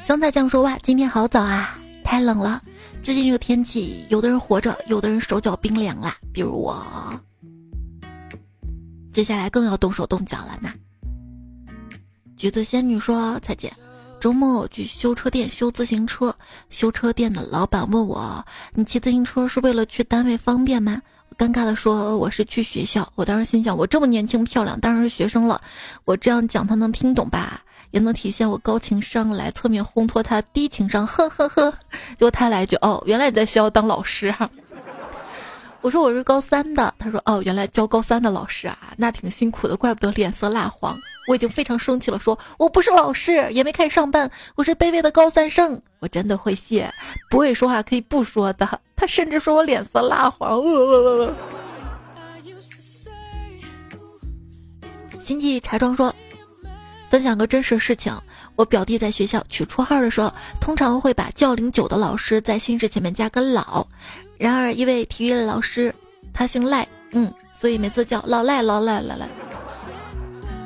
[0.06, 2.62] 香菜酱说哇，今天好早啊，太冷了。
[3.02, 6.80] 最近这个天气，有的人活着，有的人手脚冰凉啦，比如我。
[9.12, 10.72] 接下来更要动手动脚了呢。
[12.36, 13.72] 橘子仙女说：“彩姐，
[14.20, 16.34] 周末我去修车店修自行车，
[16.70, 18.44] 修车店的老板问我
[18.74, 21.00] ：‘你骑自行车是为了去单位方便吗？’
[21.38, 25.60] 尴尬的说：‘我是去学校。’我当时心想：我这么年轻漂亮，当然是学生了。
[26.04, 27.62] 我这样讲他能听懂吧？
[27.90, 31.06] 也能体现我高情商，来侧面烘托他低情商。
[31.06, 31.70] 呵呵呵。
[32.10, 34.48] 结果他来一句：‘哦，原来你在学校当老师哈。’
[35.82, 36.94] 我说我是高三的。
[36.98, 40.96] 他说：‘哦，原来教高三的老师啊，那挺辛苦的，怪不得脸色蜡黄。’
[41.28, 45.80] 我已经非常生气了，说我不是老师，也没开始上班，我是卑微的高三生。
[46.00, 46.92] 我真的会谢，
[47.30, 48.80] 不会说话可以不说的。
[48.96, 50.62] 他甚至说我脸色蜡黄。
[55.22, 56.12] 星际茶庄说，
[57.08, 58.12] 分享个真实事情：
[58.56, 63.86] 我表弟在学校取绰号的时候，通常会把叫龄久的老师在姓氏前面加个老。
[64.42, 65.94] 然而一位体育老师，
[66.32, 69.28] 他姓赖，嗯，所以每次叫老赖老赖老赖。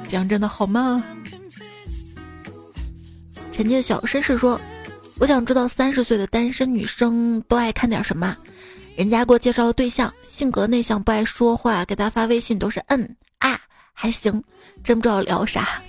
[0.09, 1.05] 这样真的好吗？
[3.53, 4.59] 陈杰小绅士说
[5.21, 8.35] ：“我想知道三十岁的单身女生都爱看点什么？
[8.97, 13.07] 人家给我介绍的对象，性格内向，不爱说话，给他发微信都是嗯
[13.41, 13.61] 啊
[13.93, 14.43] 还行，
[14.83, 15.83] 真不知道聊啥，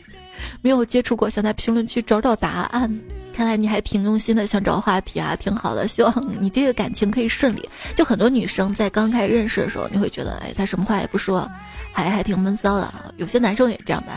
[0.62, 2.92] 没有接触过，想在评论区找找答案。
[3.34, 5.88] 看来你还挺用心的，想找话题啊，挺好的。
[5.88, 7.70] 希望你这个感情可以顺利。
[7.96, 11.48] 就很多女生在刚开始认识的时候，你会觉得，哎，他什么话也不说，
[11.94, 12.92] 还还挺闷骚的。
[13.18, 14.12] 有些男生也这样的。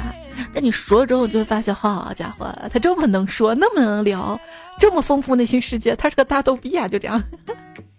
[0.54, 4.40] 但你熟了之后，就会发现，好家伙，他这么能说，那么能聊，
[4.78, 6.88] 这么丰富内心世界，他是个大逗逼啊！
[6.88, 7.22] 就这样。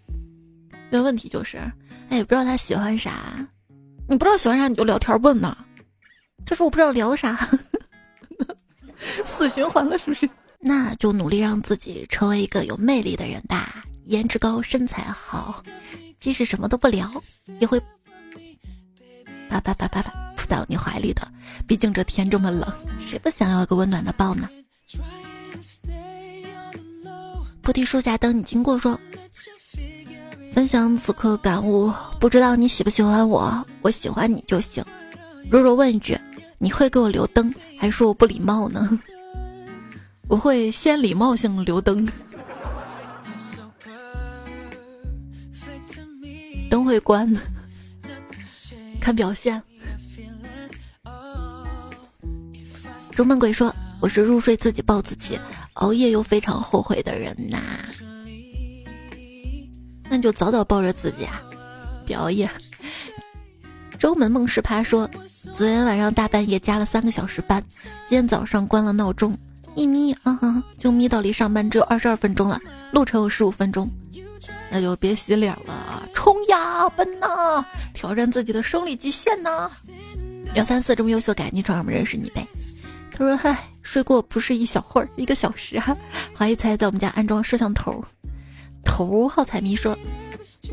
[0.89, 1.60] 那问题就是，
[2.10, 3.12] 哎，不知道他喜欢啥，
[4.10, 5.56] 你不知道喜欢啥，你就聊天问呐。
[6.45, 7.47] 他说我不知道聊啥，
[9.25, 10.29] 死循环了，是不是？
[10.59, 15.63] 那就努力让自己成为一个有魅力的人吧，颜值高，身材好，
[16.19, 17.09] 即使什么都不聊，
[17.59, 17.79] 也会
[19.49, 21.27] 啪啪啪啪啪扑到你怀里的。
[21.67, 24.47] 毕竟这天这么冷，谁不想要一个温暖的抱呢？
[27.61, 28.99] 菩提树下等你经过，说
[30.53, 34.83] 分享此刻感悟，不知道你喜不喜欢我，我喜欢你就行。
[35.49, 36.17] 弱弱问一句，
[36.62, 39.00] 你会给我留灯，还是说我不礼貌呢？
[40.30, 42.08] 我会先礼貌性留灯，
[46.69, 47.41] 灯会关的，
[49.02, 49.62] 看表现。
[53.13, 55.38] 中门鬼说：“我是入睡自己抱自己，
[55.74, 57.60] 熬夜又非常后悔的人呐。
[60.10, 61.41] 那就早早抱着自己啊，
[62.06, 62.50] 别熬夜。”
[64.01, 65.07] 周门梦是怕说
[65.53, 67.63] ：“昨天晚上大半夜加了三个小时班，
[68.09, 69.37] 今天早上关了闹钟。”
[69.77, 72.59] 一眯啊哈，就眯到离上班只有二十二分钟了，
[72.91, 73.87] 路程有十五分钟，
[74.71, 79.69] 那就别洗脸了，冲呀，奔呐，挑战自己的生理极限呐！
[80.55, 82.43] 幺三四这么优秀，赶紧找我们认识你呗。
[83.11, 85.95] 他说：“嗨，睡过不是一小会儿，一个小时啊。”
[86.35, 88.03] 怀疑才在我们家安装摄像头。
[88.83, 89.95] 头号彩迷说：“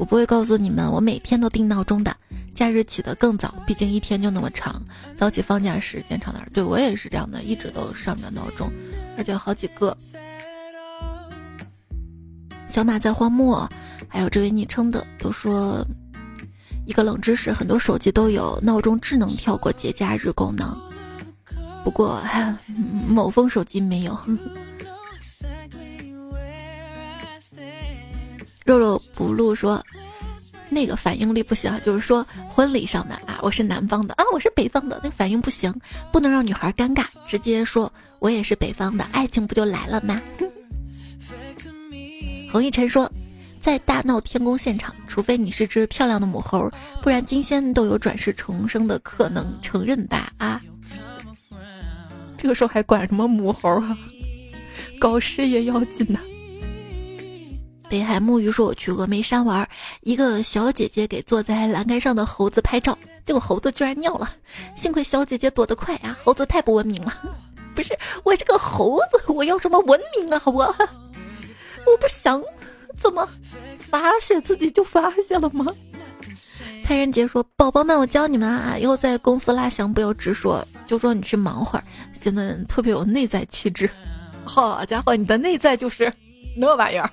[0.00, 2.16] 我不会告诉你们，我每天都定闹钟的。”
[2.58, 4.82] 假日起得更早，毕竟一天就那么长，
[5.16, 6.50] 早起放假时间长点儿。
[6.52, 8.68] 对我也是这样的，一直都上不了闹钟，
[9.16, 9.96] 而且好几个。
[12.66, 13.70] 小马在荒漠，
[14.08, 15.86] 还有这位昵称的都说，
[16.84, 20.76] 一个冷知识：很多手机都有闹钟智能跳过节假日功能，
[21.84, 22.20] 不过
[23.06, 24.18] 某风手机没有。
[28.64, 29.80] 肉肉不露说。
[30.70, 35.74] 那个反应力不行，就是说婚礼上的啊，我是南方的啊，我是北方的，那反应不行，
[36.12, 40.20] 不能让女孩尴尬，直接说我也是北方的，爱情不就来了吗？
[42.52, 43.10] 洪一晨说，
[43.60, 46.70] 在大闹天宫现场，除非你是只漂亮的母猴，
[47.02, 50.60] 不然金仙都有转世重生的可能，承认吧啊？
[52.36, 53.98] 这个时候还管什么母猴啊？
[55.00, 56.20] 搞事业要紧呐！
[57.88, 59.66] 北海木鱼说：“我去峨眉山玩，
[60.02, 64.28] 一个小姐姐给坐在栏杆上的猴子拍照，结果猴子居然尿了。
[64.76, 67.12] 幸亏小姐姐躲得快啊，猴子太不文明了。
[67.74, 70.42] 不是我这个猴子，我要什么文明啊？
[70.44, 70.64] 我
[71.86, 72.42] 我不想，
[73.00, 73.26] 怎么
[73.78, 75.66] 发泄自己就发泄了吗？”
[76.84, 81.84] 泰人杰说：“宝宝们，我教你们啊，以后在公司拉翔不要直说，就说你去忙会儿，
[82.20, 83.88] 显得特别有内在气质。
[84.44, 86.12] 好家伙，你的内在就是
[86.54, 87.08] 那玩意儿。”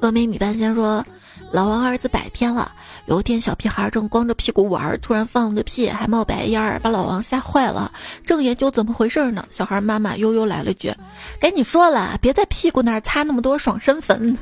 [0.00, 1.04] 峨眉米半仙说
[1.52, 2.72] ：“老王儿子百天了，
[3.04, 7.92] 有一天小屁孩正光着屁股玩，突然放了个屁，还冒白烟儿，把老王吓坏了。
[8.24, 10.90] 正研究怎么回事呢，小孩妈妈悠悠来了句
[11.38, 14.36] ：‘给你说了，别在屁股那儿擦那么多爽身粉。’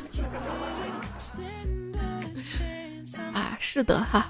[3.35, 4.29] 啊，是的哈。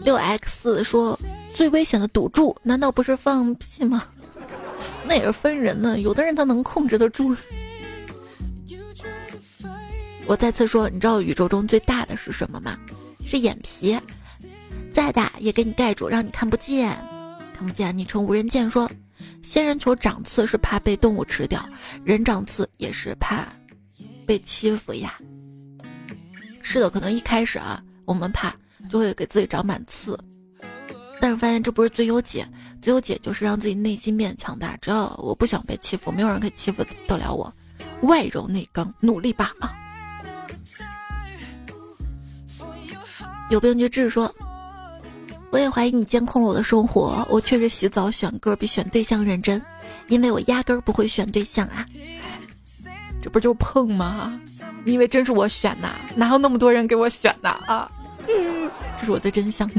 [0.00, 1.18] 六 x 说：
[1.54, 4.04] 最危险的赌注，难道不是放屁吗？
[5.06, 7.36] 那也是分人呢，有的人他能控制得住。”
[10.26, 12.78] 我再次说，你知道宇宙中最大的是什么吗？
[13.26, 13.98] 是眼皮，
[14.92, 16.96] 再大也给你盖住，让你看不见，
[17.54, 17.96] 看不见。
[17.96, 18.90] 你成无人见说，
[19.42, 21.62] 仙人球长刺是怕被动物吃掉，
[22.04, 23.46] 人长刺也是怕
[24.26, 25.18] 被欺负呀。
[26.62, 28.54] 是的，可能一开始啊，我们怕
[28.90, 30.18] 就会给自己长满刺，
[31.20, 32.48] 但是发现这不是最优解，
[32.80, 34.74] 最优解就是让自己内心变强大。
[34.78, 37.52] 只要我不想被欺负，没有人可以欺负得了我，
[38.02, 39.74] 外柔内刚，努力吧啊！
[43.50, 44.08] 有病就治。
[44.10, 44.32] 说，
[45.50, 47.26] 我也怀疑你监控了我的生活。
[47.30, 49.60] 我确实洗澡选歌比选对象认真，
[50.08, 51.86] 因为我压根儿不会选对象啊。
[53.22, 54.38] 这不就碰吗？
[54.84, 55.90] 你以为真是我选呐？
[56.14, 57.50] 哪有那么多人给我选呐？
[57.66, 57.90] 啊，
[58.28, 59.70] 嗯， 这是我的真相。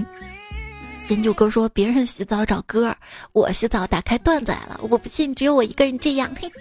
[1.09, 2.95] 研究哥说别人洗澡找歌，
[3.33, 4.79] 我洗澡打开段子来了。
[4.81, 6.31] 我不信只有我一个人这样。
[6.39, 6.51] 嘿。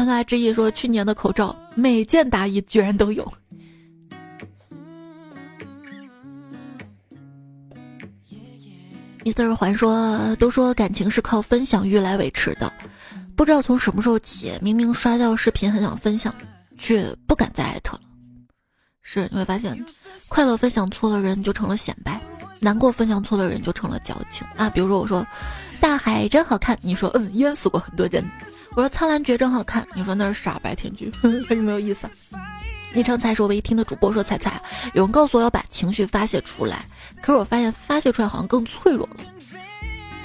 [0.00, 3.30] 潘发之意说去年的口罩每件大衣居然都有。
[9.22, 12.72] 米斯尔环说都说感情是靠分享欲来维持的，
[13.36, 16.34] 不知道从什么时候起，明明刷到视频很想分享，
[16.78, 18.00] 却不敢再艾特了。
[19.02, 19.78] 是你会发现，
[20.30, 22.18] 快乐分享错了人就成了显摆，
[22.58, 24.70] 难过分享错了人就成了矫情啊！
[24.70, 25.22] 比如说我说
[25.78, 28.24] 大海真好看，你说嗯淹死过很多人；
[28.76, 31.12] 我说苍兰诀真好看，你说那是傻白甜剧，
[31.48, 32.08] 还 有没有意思？
[32.92, 34.60] 昵称才是我唯一听的主播说彩彩，
[34.94, 36.84] 有人告诉我要把情绪发泄出来，
[37.22, 39.20] 可是我发现发泄出来好像更脆弱了，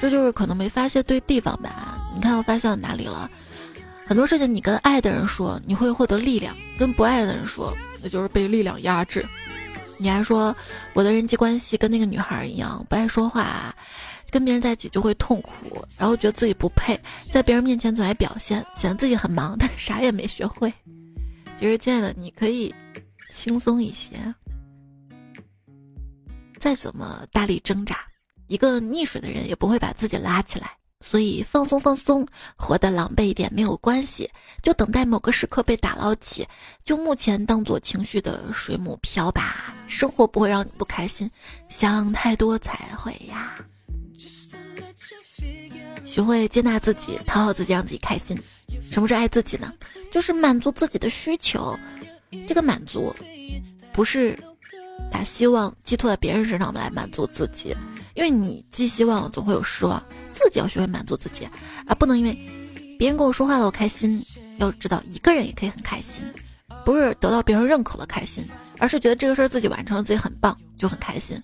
[0.02, 1.98] 这就是可能没发泄对地方吧？
[2.16, 3.30] 你看我发泄到哪里了？
[4.08, 7.76] 很多事情你跟爱的人说，你会获得力量；跟不爱的人说。
[8.04, 9.26] 那就是被力量压制。
[9.98, 10.56] 你还说
[10.94, 13.74] 我的人际关系跟那个女孩一样不爱说话，
[14.30, 17.00] 跟别人在一起就会痛苦，然后觉得自己不配，
[17.32, 20.72] 在别人面前总爱表现，显得自己很忙，但啥也没学会。
[21.58, 22.74] 其实，亲爱的，你可以
[23.32, 24.16] 轻松一些。
[26.60, 28.00] 再怎么大力挣扎，
[28.48, 30.72] 一个溺水的人也不会把自己拉起来。
[31.02, 34.30] 所以放松放松，活得狼狈一点没有关系，
[34.64, 36.48] 就等待某个时刻被打捞起。
[36.84, 41.30] 就目前当做情绪的水母漂吧，生活不会让你不开心，
[41.70, 43.56] 想太多才会呀。
[46.04, 48.38] 学会接纳自己，讨好自己，让自己开心。
[48.92, 49.74] 什么是爱自己呢？
[50.12, 51.78] 就是满足自己的需求。
[52.48, 53.14] 这个满足，
[53.94, 54.38] 不是
[55.12, 57.76] 把希望寄托在别人身上来满足自己，
[58.14, 60.02] 因为你寄希望总会有失望。
[60.34, 61.48] 自己要学会满足自己，
[61.86, 62.38] 啊，不能因为
[63.00, 64.22] 别人跟我说话了我开心。
[64.58, 66.24] 要知道一个人也可以很开心，
[66.86, 68.42] 不是得到别人认可了开心，
[68.80, 71.42] 而是觉得这个事儿自己完成了，自己很棒就很开心。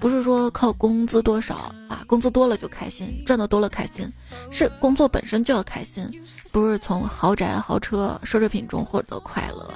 [0.00, 4.10] 不是说靠工资多少啊，工资多了就开心，赚的多了开心，
[4.50, 6.08] 是工作本身就要开心，
[6.52, 9.72] 不是从豪宅、豪车、奢侈品中获得快乐，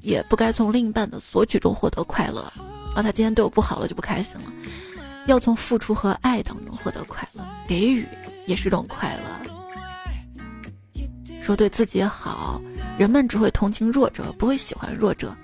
[0.00, 2.40] 也不该从另一半的索取中获得快乐。
[2.94, 4.52] 啊，他今天对我不好了就不开心了。
[5.26, 8.04] 要从付出和爱当中获得快乐，给予
[8.46, 9.22] 也是种快乐。
[11.42, 12.60] 说对自己好，
[12.98, 15.34] 人们只会同情弱者，不会喜欢弱者，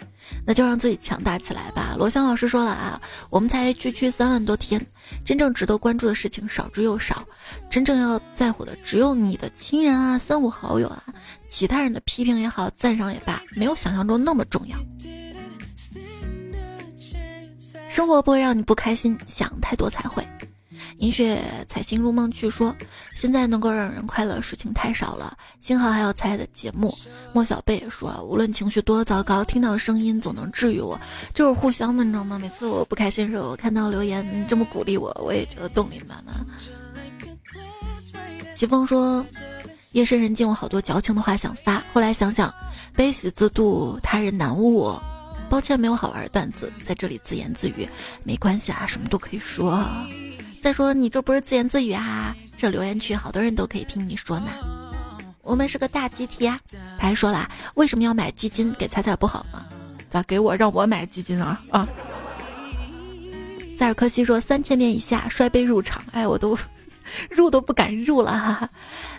[0.48, 1.94] 那就让自己强大起来吧。
[1.98, 4.80] 罗翔老师说了啊，我们才区区三万多天，
[5.22, 7.22] 真正值得关注的事情少之又少，
[7.68, 11.04] 真正要在乎的只有你的亲人啊、三五好友啊，
[11.50, 14.78] 其他人的批评也好、赞赏也罢，没有想象中那么重要。
[17.90, 20.26] 生活不会让你不开心，想太多才会。
[20.98, 22.74] 银雪彩心如梦去说，
[23.14, 26.92] 现在能够让人快乐事情太少了，幸好还有彩的节目。
[27.32, 30.98] 莫小贝也说，无论情绪多糟糕，听到声音总能治愈我，
[31.32, 32.36] 就是互相的，你知道吗？
[32.38, 36.34] 每次我不开心的时候，我看到留言这么鼓励我，我也觉得动力满满。
[38.56, 39.24] 齐风说，
[39.92, 42.52] 夜深人静，我好多矫情的话想发，后来想想，
[42.96, 44.92] 悲喜自度，他人难悟。
[45.48, 47.88] 抱歉，没有好玩的段子，在这里自言自语，
[48.24, 49.82] 没关系啊，什么都可以说。
[50.62, 54.50] 再说你这不是自言自语啊，这留言区好多人都可以听你说呢。
[55.42, 56.58] 我们是个大集体啊。
[56.98, 59.64] 他还说了，为什么要买基金给彩彩不好吗？
[60.10, 61.88] 咋给我让我买基金啊啊？
[63.78, 66.58] 塞尔科西说三千点以下摔杯入场，哎，我都
[67.30, 68.68] 入都不敢入了哈哈。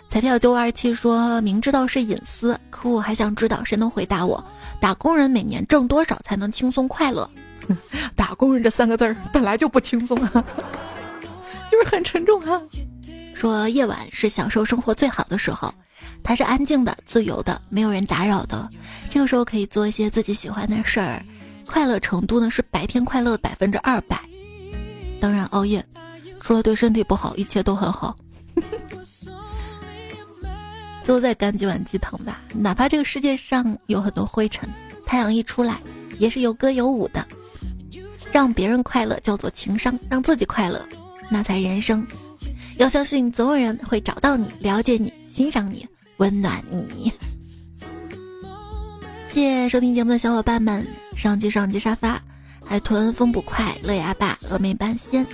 [0.08, 4.44] 彩票九五二七说明知道是隐私，可我还想知道，谁能回答我？
[4.80, 7.28] 打工人每年挣多少才能轻松快乐？
[8.14, 10.44] 打工人这三个字儿本来就不轻松啊，
[11.82, 12.60] 是很沉重啊。
[13.34, 15.72] 说夜晚是享受生活最好的时候，
[16.22, 18.68] 它是安静的、自由的、没有人打扰的。
[19.08, 21.24] 这个时候可以做一些自己喜欢的事儿，
[21.66, 24.20] 快乐程度呢是白天快乐百分之二百。
[25.20, 25.84] 当然熬夜，
[26.38, 28.14] 除了对身体不好，一切都很好。
[31.02, 34.68] 最后再干几碗鸡汤吧，哪怕这个世界上有很多灰尘，
[35.06, 35.78] 太阳一出来
[36.18, 37.26] 也是有歌有舞的。
[38.30, 40.86] 让别人快乐叫做情商，让自己快乐
[41.30, 42.06] 那才人生。
[42.78, 47.12] 要相信总有人会找到你，了解你，欣赏你，温暖你。
[49.30, 52.20] 谢谢收听节目的小伙伴们，上机上机沙发，
[52.64, 55.26] 海豚风不快，乐牙爸，峨眉半仙，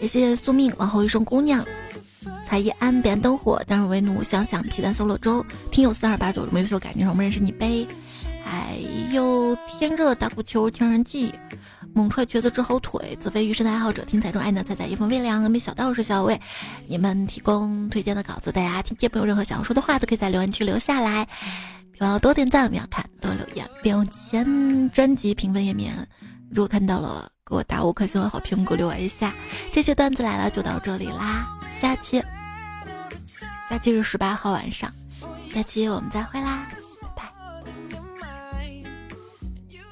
[0.00, 1.64] 也谢谢宿命，往后余生姑娘。
[2.46, 7.86] 才艺安，别灯火，当日为奴，想想皮蛋 solo 粥，听友四二八九，优秀感情我们认识你呗。
[8.44, 8.76] 还
[9.12, 11.32] 有天热打鼓球，天然记，
[12.00, 16.40] 勇踹瘸子之后腿，子非鱼身的爱好者，听彩中爱呢彩彩，一份微凉，没小道士小魏，
[16.88, 21.28] 你们提供推荐的稿子，大家听见没有任何想要说的话，都可以在留言区留下来。
[21.92, 25.94] 别忘了多点赞，不要看多留言，别用前专辑评分页面。
[26.50, 29.32] 如果看到了，给我打五颗星的好评鼓励我一下。
[29.72, 31.46] 这些段子来了就到这里啦，
[31.80, 32.22] 下期，
[33.68, 34.90] 下期是十八号晚上，
[35.52, 36.66] 下期我们再会啦，
[37.02, 37.30] 拜拜。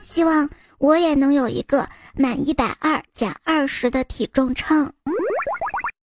[0.05, 0.49] 希望。
[0.79, 4.93] 我也能有一个满一百二减二十的体重秤。